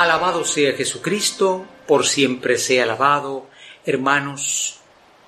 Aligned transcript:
Alabado 0.00 0.46
sea 0.46 0.72
Jesucristo, 0.72 1.66
por 1.86 2.06
siempre 2.06 2.56
sea 2.56 2.84
alabado. 2.84 3.50
Hermanos, 3.84 4.78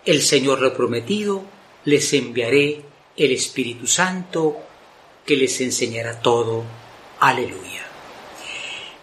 el 0.07 0.23
Señor 0.23 0.63
lo 0.63 0.73
prometido, 0.73 1.45
les 1.85 2.11
enviaré 2.15 2.83
el 3.15 3.33
Espíritu 3.33 3.87
Santo 3.87 4.57
que 5.27 5.37
les 5.37 5.61
enseñará 5.61 6.23
todo. 6.23 6.65
Aleluya. 7.21 7.83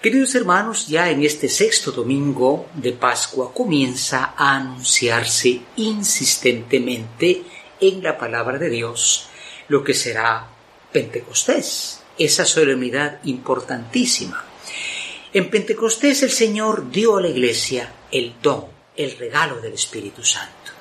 Queridos 0.01 0.33
hermanos, 0.33 0.87
ya 0.87 1.11
en 1.11 1.23
este 1.23 1.47
sexto 1.47 1.91
domingo 1.91 2.65
de 2.73 2.93
Pascua 2.93 3.53
comienza 3.53 4.33
a 4.35 4.55
anunciarse 4.55 5.61
insistentemente 5.75 7.43
en 7.79 8.01
la 8.01 8.17
palabra 8.17 8.57
de 8.57 8.71
Dios 8.71 9.27
lo 9.67 9.83
que 9.83 9.93
será 9.93 10.47
Pentecostés, 10.91 12.01
esa 12.17 12.45
solemnidad 12.47 13.19
importantísima. 13.23 14.49
En 15.31 15.51
Pentecostés 15.51 16.23
el 16.23 16.31
Señor 16.31 16.89
dio 16.89 17.17
a 17.17 17.21
la 17.21 17.27
Iglesia 17.27 17.93
el 18.11 18.33
don, 18.41 18.65
el 18.97 19.15
regalo 19.15 19.61
del 19.61 19.73
Espíritu 19.73 20.23
Santo. 20.23 20.71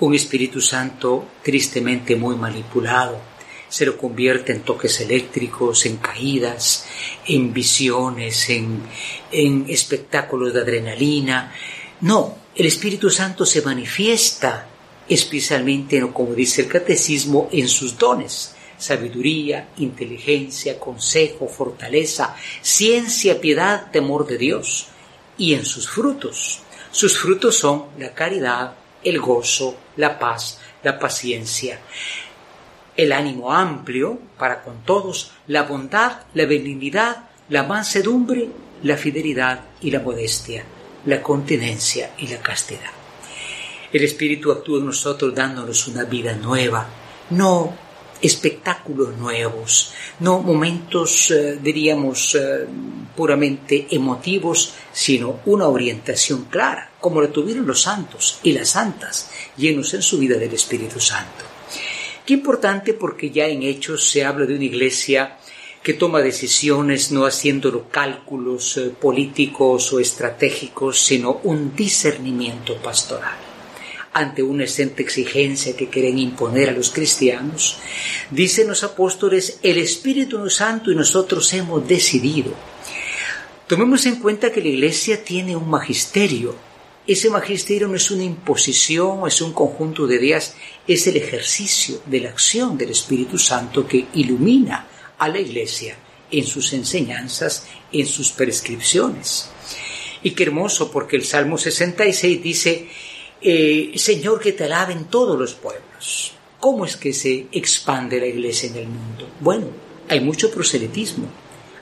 Un 0.00 0.16
Espíritu 0.16 0.60
Santo 0.60 1.28
tristemente 1.44 2.16
muy 2.16 2.34
manipulado, 2.34 3.20
se 3.68 3.86
lo 3.86 3.96
convierte 3.96 4.50
en 4.50 4.62
toques 4.62 5.00
eléctricos, 5.00 5.86
en 5.86 5.98
caídas, 5.98 6.86
en 7.28 7.52
visiones, 7.52 8.50
en, 8.50 8.82
espectáculos 9.68 10.52
de 10.54 10.60
adrenalina. 10.60 11.54
No, 12.00 12.36
el 12.56 12.66
Espíritu 12.66 13.10
Santo 13.10 13.46
se 13.46 13.62
manifiesta 13.62 14.66
especialmente, 15.08 16.00
como 16.12 16.34
dice 16.34 16.62
el 16.62 16.68
catecismo, 16.68 17.48
en 17.52 17.68
sus 17.68 17.96
dones, 17.96 18.56
sabiduría, 18.78 19.68
inteligencia, 19.78 20.78
consejo, 20.78 21.48
fortaleza, 21.48 22.34
ciencia, 22.62 23.40
piedad, 23.40 23.90
temor 23.90 24.26
de 24.26 24.38
Dios, 24.38 24.88
y 25.36 25.54
en 25.54 25.64
sus 25.64 25.88
frutos. 25.88 26.60
Sus 26.90 27.18
frutos 27.18 27.56
son 27.56 27.86
la 27.98 28.14
caridad, 28.14 28.74
el 29.04 29.20
gozo, 29.20 29.76
la 29.96 30.18
paz, 30.18 30.58
la 30.82 30.98
paciencia, 30.98 31.78
el 32.96 33.12
ánimo 33.12 33.52
amplio 33.52 34.18
para 34.38 34.62
con 34.62 34.82
todos, 34.84 35.32
la 35.46 35.62
bondad, 35.62 36.22
la 36.34 36.46
benignidad, 36.46 37.28
la 37.48 37.62
mansedumbre, 37.62 38.48
la 38.82 38.96
fidelidad 38.96 39.60
y 39.80 39.90
la 39.90 40.00
modestia, 40.00 40.64
la 41.06 41.22
continencia 41.22 42.12
y 42.18 42.28
la 42.28 42.38
castidad. 42.38 42.90
El 43.92 44.04
Espíritu 44.04 44.52
actúa 44.52 44.80
en 44.80 44.86
nosotros 44.86 45.34
dándonos 45.34 45.86
una 45.88 46.04
vida 46.04 46.34
nueva, 46.34 46.86
no 47.30 47.87
espectáculos 48.20 49.16
nuevos, 49.16 49.92
no 50.20 50.40
momentos, 50.40 51.30
eh, 51.30 51.58
diríamos, 51.62 52.34
eh, 52.34 52.66
puramente 53.16 53.86
emotivos, 53.90 54.74
sino 54.92 55.40
una 55.46 55.68
orientación 55.68 56.44
clara, 56.44 56.90
como 57.00 57.20
la 57.20 57.28
tuvieron 57.28 57.66
los 57.66 57.82
santos 57.82 58.40
y 58.42 58.52
las 58.52 58.70
santas, 58.70 59.30
llenos 59.56 59.94
en 59.94 60.02
su 60.02 60.18
vida 60.18 60.36
del 60.36 60.54
Espíritu 60.54 61.00
Santo. 61.00 61.44
Qué 62.24 62.34
importante 62.34 62.94
porque 62.94 63.30
ya 63.30 63.46
en 63.46 63.62
Hechos 63.62 64.08
se 64.08 64.24
habla 64.24 64.46
de 64.46 64.54
una 64.54 64.64
iglesia 64.64 65.38
que 65.82 65.94
toma 65.94 66.20
decisiones 66.20 67.10
no 67.12 67.24
haciéndolo 67.24 67.88
cálculos 67.88 68.76
eh, 68.76 68.90
políticos 68.90 69.92
o 69.92 70.00
estratégicos, 70.00 71.00
sino 71.00 71.40
un 71.44 71.74
discernimiento 71.74 72.76
pastoral 72.76 73.47
ante 74.12 74.42
una 74.42 74.64
exenta 74.64 75.02
exigencia 75.02 75.76
que 75.76 75.88
quieren 75.88 76.18
imponer 76.18 76.70
a 76.70 76.72
los 76.72 76.90
cristianos, 76.90 77.78
dicen 78.30 78.68
los 78.68 78.84
apóstoles, 78.84 79.58
el 79.62 79.78
Espíritu 79.78 80.48
Santo 80.50 80.90
y 80.90 80.94
nosotros 80.94 81.52
hemos 81.52 81.86
decidido. 81.86 82.52
Tomemos 83.66 84.06
en 84.06 84.16
cuenta 84.16 84.50
que 84.50 84.62
la 84.62 84.68
Iglesia 84.68 85.22
tiene 85.22 85.54
un 85.54 85.68
magisterio. 85.68 86.54
Ese 87.06 87.30
magisterio 87.30 87.86
no 87.88 87.96
es 87.96 88.10
una 88.10 88.24
imposición, 88.24 89.26
es 89.26 89.40
un 89.40 89.52
conjunto 89.52 90.06
de 90.06 90.16
ideas, 90.16 90.54
es 90.86 91.06
el 91.06 91.16
ejercicio 91.16 92.00
de 92.06 92.20
la 92.20 92.30
acción 92.30 92.78
del 92.78 92.90
Espíritu 92.90 93.38
Santo 93.38 93.86
que 93.86 94.06
ilumina 94.14 94.86
a 95.18 95.28
la 95.28 95.38
Iglesia 95.38 95.96
en 96.30 96.44
sus 96.44 96.72
enseñanzas, 96.72 97.66
en 97.92 98.06
sus 98.06 98.30
prescripciones. 98.32 99.50
Y 100.22 100.32
qué 100.32 100.44
hermoso, 100.44 100.90
porque 100.90 101.16
el 101.16 101.24
Salmo 101.24 101.58
66 101.58 102.42
dice, 102.42 102.88
eh, 103.40 103.92
Señor, 103.96 104.40
que 104.40 104.52
te 104.52 104.64
alaben 104.64 105.04
todos 105.04 105.38
los 105.38 105.54
pueblos. 105.54 106.32
¿Cómo 106.60 106.84
es 106.84 106.96
que 106.96 107.12
se 107.12 107.46
expande 107.52 108.18
la 108.18 108.26
iglesia 108.26 108.68
en 108.70 108.76
el 108.76 108.88
mundo? 108.88 109.28
Bueno, 109.40 109.66
hay 110.08 110.20
mucho 110.20 110.50
proselitismo, 110.50 111.28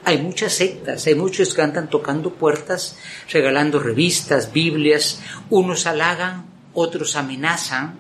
hay 0.05 0.19
muchas 0.19 0.53
sectas, 0.53 1.07
hay 1.07 1.15
muchos 1.15 1.55
que 1.55 1.63
andan 1.63 1.89
tocando 1.89 2.35
puertas, 2.35 2.97
regalando 3.31 3.79
revistas, 3.79 4.53
Biblias, 4.53 5.21
unos 5.49 5.87
halagan, 5.87 6.47
otros 6.75 7.17
amenazan, 7.17 7.99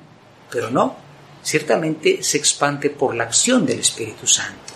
pero 0.50 0.70
no, 0.70 0.96
ciertamente 1.42 2.22
se 2.22 2.36
expande 2.36 2.90
por 2.90 3.14
la 3.14 3.24
acción 3.24 3.64
del 3.64 3.80
Espíritu 3.80 4.26
Santo. 4.26 4.74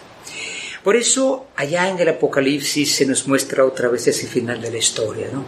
Por 0.83 0.97
eso, 0.97 1.49
allá 1.57 1.91
en 1.91 1.99
el 1.99 2.09
Apocalipsis 2.09 2.95
se 2.95 3.05
nos 3.05 3.29
muestra 3.29 3.67
otra 3.67 3.89
vez 3.89 4.07
ese 4.07 4.27
final 4.27 4.63
de 4.63 4.71
la 4.71 4.79
historia, 4.79 5.29
¿no? 5.31 5.45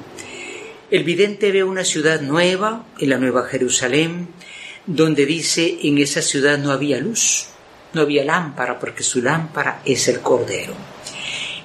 El 0.92 1.04
vidente 1.04 1.50
ve 1.52 1.64
una 1.64 1.84
ciudad 1.84 2.20
nueva, 2.20 2.84
en 2.98 3.08
la 3.08 3.16
Nueva 3.16 3.44
Jerusalén, 3.46 4.28
donde 4.84 5.24
dice 5.24 5.78
en 5.84 5.96
esa 5.96 6.20
ciudad 6.20 6.58
no 6.58 6.70
había 6.70 6.98
luz, 6.98 7.46
no 7.94 8.02
había 8.02 8.26
lámpara, 8.26 8.78
porque 8.78 9.02
su 9.02 9.22
lámpara 9.22 9.80
es 9.86 10.06
el 10.08 10.20
Cordero. 10.20 10.74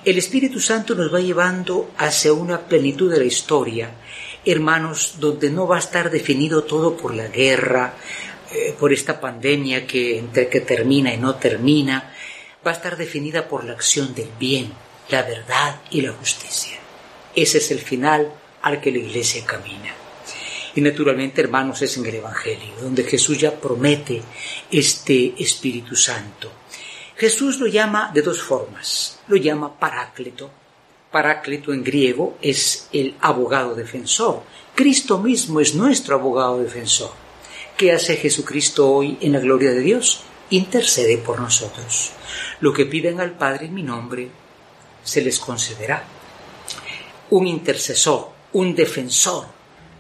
El 0.06 0.18
Espíritu 0.18 0.62
Santo 0.62 0.96
nos 0.96 1.14
va 1.14 1.20
llevando 1.20 1.92
hacia 1.98 2.32
una 2.32 2.70
plenitud 2.70 3.12
de 3.12 3.20
la 3.20 3.26
historia, 3.26 3.92
hermanos, 4.46 5.16
donde 5.20 5.50
no 5.50 5.68
va 5.68 5.76
a 5.76 5.80
estar 5.80 6.10
definido 6.10 6.64
todo 6.64 6.96
por 6.96 7.14
la 7.14 7.28
guerra, 7.28 7.96
eh, 8.54 8.78
por 8.80 8.94
esta 8.94 9.20
pandemia 9.20 9.86
que 9.86 10.20
entre 10.20 10.48
que 10.48 10.62
termina 10.62 11.14
y 11.14 11.18
no 11.18 11.36
termina, 11.36 12.14
va 12.66 12.72
a 12.72 12.76
estar 12.76 12.96
definida 12.96 13.50
por 13.50 13.66
la 13.66 13.74
acción 13.74 14.16
del 14.16 14.30
bien, 14.40 14.72
la 15.10 15.24
verdad 15.24 15.82
y 15.92 16.00
la 16.00 16.14
justicia. 16.14 16.78
Ese 17.36 17.58
es 17.58 17.72
el 17.72 17.80
final 17.80 18.32
que 18.76 18.92
la 18.92 19.00
iglesia 19.00 19.46
camina. 19.46 19.94
Y 20.76 20.82
naturalmente, 20.82 21.42
hermanos, 21.42 21.82
es 21.82 21.98
en 21.98 22.06
el 22.06 22.16
Evangelio, 22.16 22.76
donde 22.82 23.04
Jesús 23.04 23.40
ya 23.40 23.60
promete 23.60 24.22
este 24.70 25.34
Espíritu 25.40 25.96
Santo. 25.96 26.52
Jesús 27.16 27.60
lo 27.60 27.66
llama 27.66 28.12
de 28.14 28.22
dos 28.22 28.42
formas. 28.44 29.20
Lo 29.28 29.38
llama 29.38 29.80
Paráclito. 29.80 30.52
Paráclito 31.12 31.74
en 31.74 31.84
griego 31.84 32.38
es 32.42 32.90
el 32.94 33.16
abogado 33.22 33.74
defensor. 33.74 34.44
Cristo 34.76 35.18
mismo 35.18 35.60
es 35.60 35.74
nuestro 35.74 36.16
abogado 36.16 36.60
defensor. 36.60 37.12
¿Qué 37.76 37.92
hace 37.92 38.18
Jesucristo 38.18 38.88
hoy 38.88 39.18
en 39.22 39.34
la 39.34 39.40
gloria 39.40 39.72
de 39.72 39.80
Dios? 39.80 40.22
Intercede 40.52 41.18
por 41.18 41.40
nosotros. 41.40 42.12
Lo 42.60 42.72
que 42.72 42.86
piden 42.86 43.20
al 43.20 43.32
Padre 43.32 43.66
en 43.66 43.74
mi 43.74 43.82
nombre, 43.82 44.30
se 45.04 45.22
les 45.22 45.40
concederá. 45.40 46.04
Un 47.32 47.48
intercesor, 47.48 48.30
un 48.54 48.76
defensor 48.76 49.46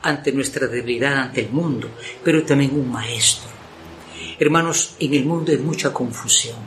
ante 0.01 0.31
nuestra 0.31 0.67
debilidad 0.67 1.17
ante 1.17 1.41
el 1.41 1.49
mundo, 1.49 1.89
pero 2.23 2.43
también 2.43 2.73
un 2.73 2.89
maestro. 2.89 3.49
Hermanos, 4.39 4.95
en 4.99 5.13
el 5.13 5.25
mundo 5.25 5.51
hay 5.51 5.57
mucha 5.57 5.93
confusión. 5.93 6.57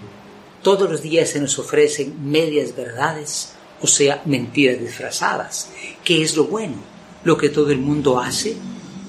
Todos 0.63 0.91
los 0.91 1.03
días 1.03 1.31
se 1.31 1.41
nos 1.41 1.59
ofrecen 1.59 2.31
medias 2.31 2.77
verdades, 2.77 3.53
o 3.81 3.87
sea, 3.87 4.23
mentiras 4.27 4.79
disfrazadas. 4.79 5.71
¿Qué 6.05 6.23
es 6.23 6.37
lo 6.37 6.45
bueno? 6.45 6.77
¿Lo 7.25 7.39
que 7.39 7.49
todo 7.49 7.71
el 7.71 7.79
mundo 7.79 8.19
hace? 8.21 8.57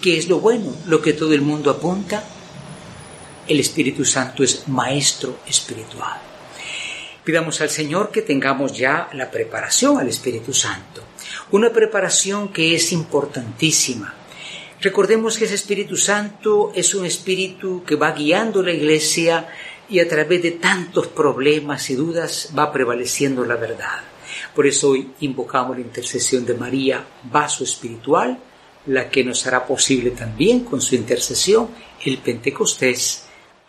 ¿Qué 0.02 0.18
es 0.18 0.30
lo 0.30 0.40
bueno? 0.40 0.74
¿Lo 0.86 1.02
que 1.02 1.14
todo 1.14 1.34
el 1.34 1.42
mundo 1.42 1.70
apunta? 1.70 2.24
El 3.48 3.60
Espíritu 3.60 4.06
Santo 4.06 4.44
es 4.44 4.68
maestro 4.68 5.40
espiritual. 5.48 6.22
Pidamos 7.24 7.62
al 7.62 7.70
Señor 7.70 8.12
que 8.12 8.22
tengamos 8.22 8.78
ya 8.78 9.10
la 9.14 9.30
preparación 9.30 10.00
al 10.00 10.08
Espíritu 10.08 10.54
Santo 10.54 11.04
una 11.52 11.72
preparación 11.72 12.50
que 12.50 12.76
es 12.76 12.92
importantísima. 12.92 14.14
Recordemos 14.80 15.38
que 15.38 15.46
ese 15.46 15.56
Espíritu 15.56 15.96
Santo 15.98 16.72
es 16.74 16.96
un 16.96 17.06
espíritu 17.06 17.84
que 17.86 17.96
va 17.96 18.12
guiando 18.14 18.64
la 18.64 18.72
iglesia 18.72 19.48
y 19.90 20.00
a 20.00 20.08
través 20.08 20.42
de 20.42 20.52
tantos 20.52 21.08
problemas 21.08 21.90
y 21.90 21.96
dudas 21.96 22.50
va 22.58 22.72
prevaleciendo 22.72 23.46
la 23.46 23.56
verdad. 23.56 24.00
Por 24.56 24.66
eso 24.66 24.90
hoy 24.90 25.12
invocamos 25.20 25.76
la 25.76 25.84
intercesión 25.84 26.46
de 26.46 26.56
María, 26.56 27.06
vaso 27.24 27.64
espiritual, 27.64 28.40
la 28.88 29.10
que 29.10 29.24
nos 29.24 29.46
hará 29.46 29.68
posible 29.68 30.12
también 30.12 30.62
con 30.62 30.82
su 30.82 30.96
intercesión 30.96 31.70
el 32.04 32.18
Pentecostés. 32.18 33.26